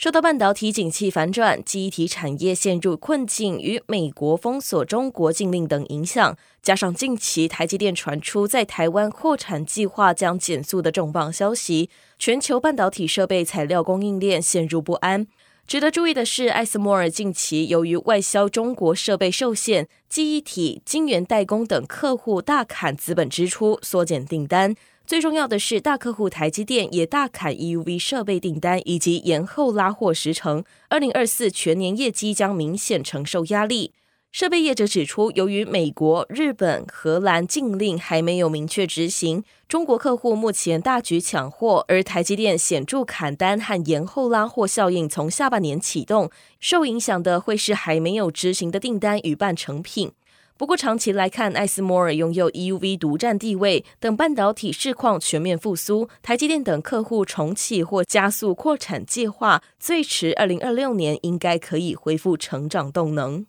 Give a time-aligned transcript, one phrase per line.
[0.00, 15.26] 受到半导体景气反转、记忆体产业陷入困境与美国封锁中国禁令等影响，加上近期台积电传出在台湾扩产计划将减速的重磅消息，全球半导体设备材料供应链陷入不安。
[15.66, 24.74] 值得注意的是，艾斯摩尔近期由于外销中国设备受限，记忆体、晶圆代工等客户大砍资本支出，缩减订单。
[25.10, 30.62] 最重要的是，大客户台积电也大砍 EUV 设备订单，以及延后拉货时程。
[30.88, 33.92] 二零二四全年业绩将明显承受压力。
[34.30, 46.30] 设备业者指出，由于美国、日本、荷兰禁令还没有明确执行，中国客户目前大举抢货，而台积电显著砍单和延后拉货效应从下半年启动，
[46.60, 50.12] 受影响的会是还没有执行的订单与半成品。
[50.60, 53.82] 不过，长期来看，艾斯摩尔拥有 EUV 独占地位。
[53.98, 63.46] 等半导体市况全面复苏，台积电等客户重启或加速扩产计划，最迟二零二六年应该可以恢复成长动能。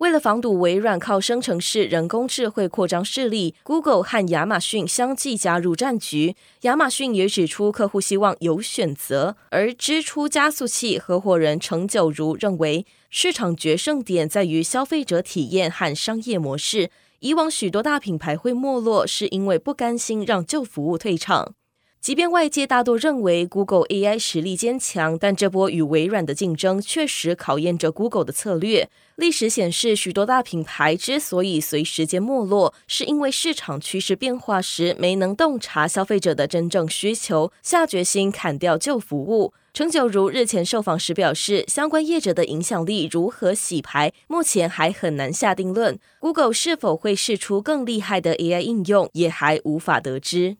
[0.00, 6.34] 为了防堵微软靠生成式人工智慧扩张势力，Google 和亚马逊相继加入战局。
[6.62, 9.36] 亚马逊也指出，客户希望有选择。
[9.50, 16.90] 而支出加速器合伙人程九如认为，市场决胜点在于消费者体验和商业模式。
[17.18, 21.52] 以往许多大品牌会没落，是因为不甘心让旧服务退场。
[22.00, 28.88] 即便外界大多认为 Google AI 实力坚强，但这波与微软的竞争确实考验着 Google 的策略。
[29.16, 39.52] 历史显示，许多大品牌之所以随时间没落，是因为市场趋势变化时没能洞察消费者的真正需求，下决心砍掉旧服务。
[39.74, 45.98] 程九如日前受访时表示，相关业者的影响力如何洗牌，目前还很难下定论。
[46.18, 50.56] Google 是否会试出更厉害的 AI 应用，也还无法得知。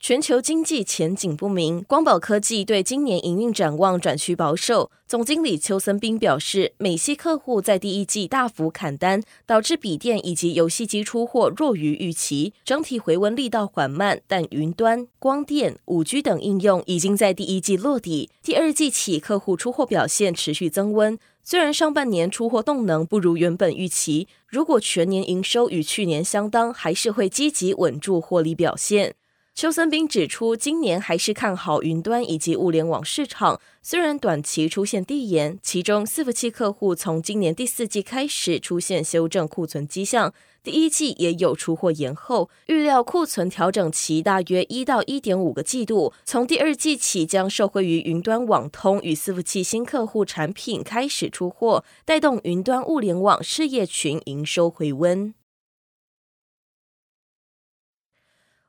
[0.00, 4.92] 全球经济前景不明，光宝科技对今年营运展望转趋保守。
[5.08, 14.20] 总经理邱森斌表示，美系客户在第一季大幅砍单，导致笔电以及游戏机出货弱于预期，整体回温力道缓慢。
[14.28, 21.18] 但云端、光电、五 G 等应用已经在第一季落地，第二季起客户出货表现持续增温。
[21.42, 29.14] 虽然上半年出货动能不如原本预期，如果全年营收与去年相当，还是会积极稳住获利表现。
[29.58, 40.32] 邱森斌指出，今年还是看好云端以及物联网市场，虽然短期出现递延，其中伺服器客户从今年第四季开始出现修正库存迹象，
[40.62, 55.34] 第一季也有出货延后，预料库存调整期大约一到一点五个季度，从第二季起将受惠于云端网通与伺服器新客户产品开始出货，带动云端物联网事业群营收回温。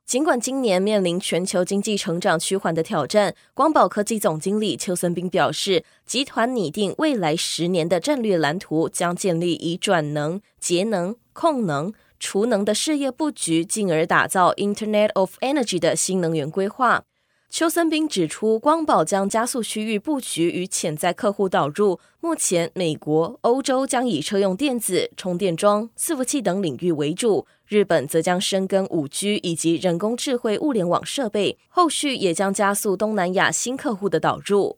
[0.10, 17.04] 尽管今年面临全球经济成长趋缓的挑战，光宝科技总经理邱森斌表示，集团拟定未来十年的战略蓝图，将建立以转能、节能、控能、储能的事业布局，进而打造 Internet of Energy 的新能源规划。
[17.50, 22.00] 邱森兵指出，光宝将加速区域布局与潜在客户导入。
[22.20, 31.58] 目前，美国、欧洲将以车用电子、充电桩、伺服器等领域为主；日本则将深耕五 G 以及人工智慧物联网设备。
[31.70, 34.78] 后续也将加速东南亚新客户的导入。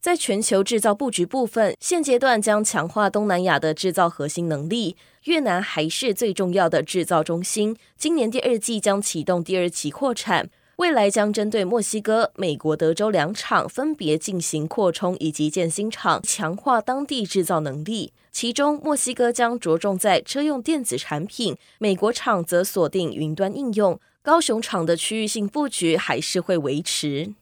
[0.00, 4.96] 在全球制造布局部分，现阶段将强化东南亚的制造核心能力。
[5.24, 10.50] 越南还是最重要的制造中心，今年第二季将启动第二期扩产。
[10.76, 18.12] 未来将针对墨西哥、美国德州两厂分别进行扩充以及建新厂，强化当地制造能力。
[18.32, 24.00] 其中，墨西哥将着重在车用电子产品，美国厂则锁定云端应用。
[24.22, 27.34] 高雄厂的区域性布局还是会维持。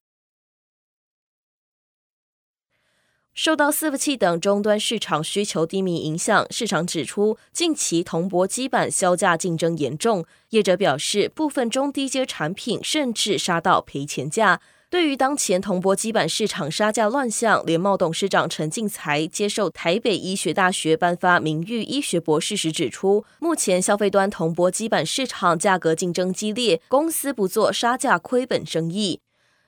[3.34, 10.24] 受到伺服器等终端市场需求低迷影响，市场指出近期铜箔基板销价竞争严重。
[10.50, 14.60] 业者表示，部分中低阶产品甚至杀到赔钱价。
[14.90, 29.20] 对于当前铜箔基板市场杀价乱象，联茂董事长陈进财接受台北医学大学颁发名誉医学博士时指出，目前消费端铜箔基板市场价格竞争激烈，公司不做杀价亏本生意。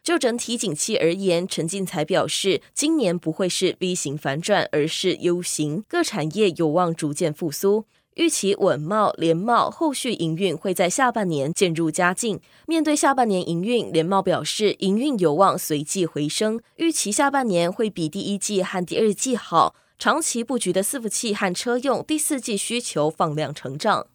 [0.03, 7.85] 就整体景气而言，陈进财表示，今年不会是 V 型反转，而是 U 型，各产业有望逐渐复苏。
[8.17, 12.41] 预期稳懋、联茂后续营运会在下半年渐入佳境。
[12.67, 19.75] 面对下半年营运，联茂表示营运有望随即回升，预期下半年会比第一季和第二季好。
[19.99, 24.09] 长期布局的伺服器和车用第四季需求放量成长。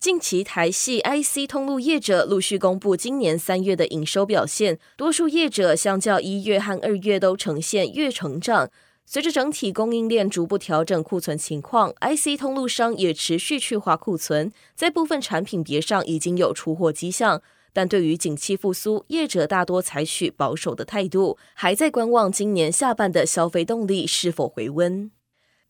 [0.00, 8.70] 近期台系 IC 通路业者陆续公布今年三月的营收表现，多数业者相较一月和二月都呈现月成长。
[9.04, 17.42] 随着整体供应链逐步调整库存情况，IC 通路商也持续去化库存，在部分产品别上已经有出货迹象。
[17.74, 25.10] 但对于景气复苏，业者大多采取保守的态度，还在观望今年下半的消费动力是否回温。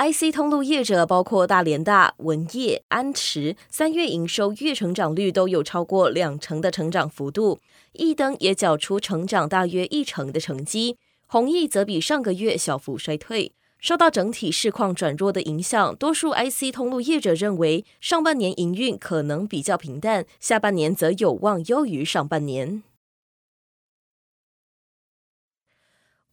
[0.00, 7.58] IC 通路业者包括大联大、文业、安驰，三月营收月成长率都有超过两成的成长幅度，
[7.93, 13.52] 易登也缴出成长大约一成的成绩，弘毅则比上个月小幅衰退。
[13.79, 22.82] 受到整体市况转弱的影响，多数 IC 通路业者认为上半年营运可能比较平淡，下半年则有望优于上半年。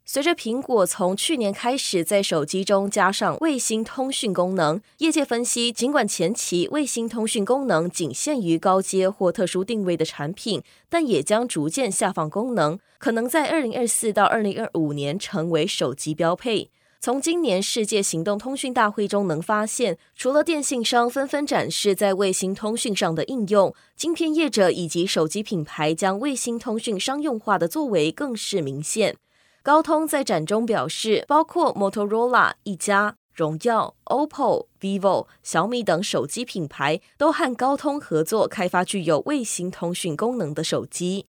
[0.10, 16.70] 随着苹果从去年开始在手机中加上卫星通讯功能，业界分析，尽管前期卫星通讯功能仅限于高阶或特殊定位的产品，但也将逐渐下放功能，可能在二零二四到二零二五年成为手机标配。
[17.02, 29.18] 从今年世界行动通讯大会中能发现，除了电信商纷纷展示在卫星通讯上的应用，晶片业者以及手机品牌将卫星通讯商用化的作为更是明显。
[29.68, 41.26] 高通在展中表示，包括 Motorola、一加、荣耀、OPPO、vivo、小米等手机品牌都和高通合作开发具有卫星通讯功能的手机。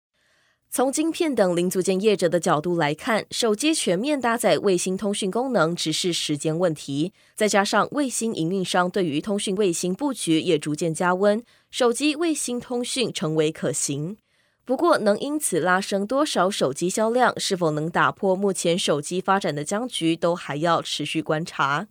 [0.70, 7.14] 从晶片等零组件业者的角度来看，手机全面搭载卫星通讯功能只是时间问题。
[7.36, 11.42] 再加上卫星营运商对于通讯卫星布局也逐渐加温，
[11.72, 14.18] 手机卫星通讯成为可行。
[14.66, 21.88] 不过，能因此拉升多少手机销量，是否能打破目前手机发展的僵局，都还要持续观察。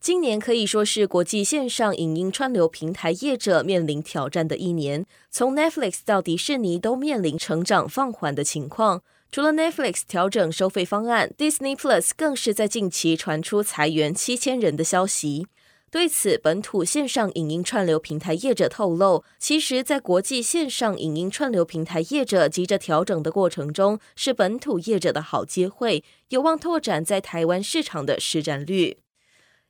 [0.00, 9.04] 今年可以说是国际线上影音串流平台业者面临挑战的一年，从 Netflix 到迪士尼都面临成长放缓的情况。
[9.30, 15.46] 除了 Netflix 调整收费方案，Disney Plus 更是在近期传出裁员七千人的消息。
[15.92, 29.00] 对此，本土线上影音串流平台业者透露，其实，在国际线上影音串流平台业者急着调整的过程中，是本土业者的好机会，有望拓展在台湾市场的市占率。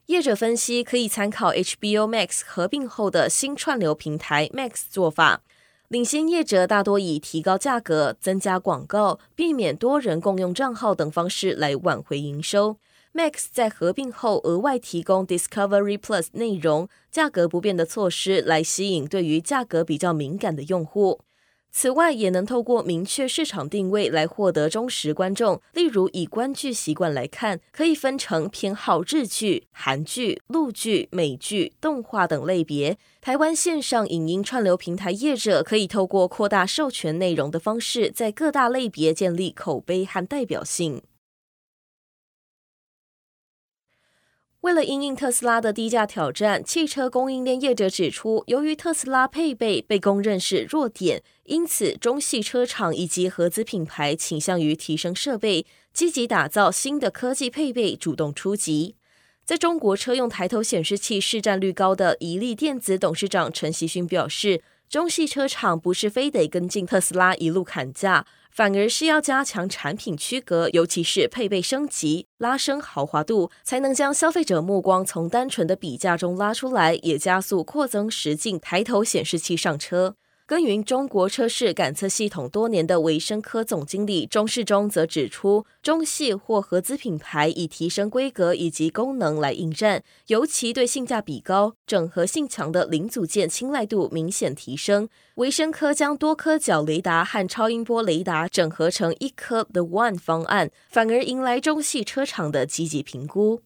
[0.06, 5.42] 业者分析，可以参考 HBO Max 合并后的新串流平台 Max 做法，
[5.88, 12.76] 领先业者大多以提高价格、增加广告、避免多人共用账号等方式来挽回营收。
[13.14, 21.20] Max 在合并后额外提供 Discovery Plus 内容，价格不变的措施来吸引对于价格比较敏感的用户。
[21.70, 25.60] 此外，也能透过明确市场定位来获得忠实观众。
[25.74, 32.96] 例如，以观剧习惯来看，可以分成偏好日剧、韩剧、陆剧、美剧、动画等类别。
[33.20, 41.02] 台湾线上影音串流平台业者可以透过扩大授权内容的方式，在各大类别建立口碑和代表性。
[44.62, 58.94] 为了因应特斯拉的低价挑战，汽车供应链业者指出，由于特斯拉配备被公认是弱点，因此中系车厂以及合资品牌倾向于提升设备，积极打造新的科技配备，主动出击。
[59.44, 68.26] 在中国车用抬头显示器市占率高的怡利电子董事长陈锡勋表示，中系车厂不是非得跟进特斯拉一路砍价。
[68.50, 80.16] 反而是要加强产品区隔，尤其是配备升级，拉升豪华度，才能将消费者目光从单纯的比价中拉出来，也加速扩增实境抬头显示器上车。
[80.52, 95.08] 耕耘中国车市感测系统多年的维生科总经理钟世忠则指出，中系或合资品牌以提升规格以及功能来应战，尤其对性价比高、整合性强的零组件青睐度明显提升。
[95.36, 103.62] 维生科将多颗角雷达和超音波雷达整合成一颗 The One 方案，反而迎来中系车厂的积极评估。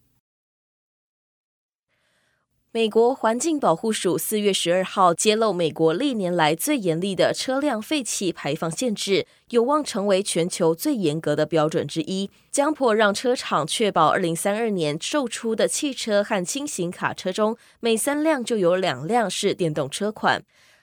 [2.77, 20.43] 美国环境保护署四月十二号揭露，美国历年来最严厉的车辆废气排放限制，有望成为全球最严格的标准之一，将迫让车厂确保二零三二年售出的汽车和轻型卡车中，每三辆就有两辆是电动车款。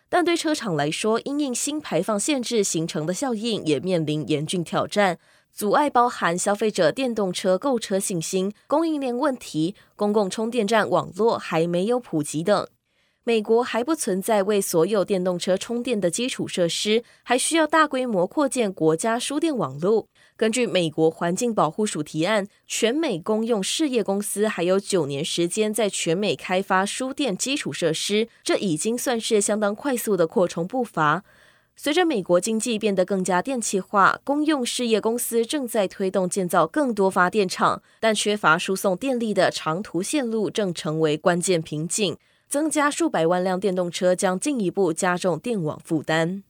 [0.10, 5.20] 但对车厂来说，因应新排放限制形成的效应，也面临严峻挑战。
[5.56, 12.68] 阻碍包含消费者电动车购车信心、供应链问题、公共充电站网络还没有普及等。
[13.24, 20.08] 美国还不存在为所有电动车充电的基础设施，还需要大规模扩建国家输电网络。
[20.36, 31.24] 根据美国环境保护署提案，全美公用事业公司还有九年时间在全美开发输电基础设施，这已经算是相当快速的扩充步伐。
[31.76, 42.18] 随着美国经济变得更加电气化，公用事业公司正在推动建造更多发电厂，但缺乏输送电力的长途线路正成为关键瓶颈。
[42.48, 46.44] 增加数百万辆电动车将进一步加重电网负担。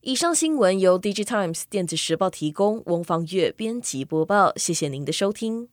[0.00, 4.54] 以上新闻由 DigiTimes 电子时报提供，翁方月编辑播报。
[4.56, 5.68] 谢谢您的收听。